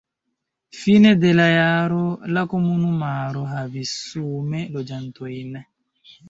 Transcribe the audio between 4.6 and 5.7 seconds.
loĝantojn.